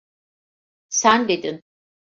[0.89, 1.61] Sen dedin.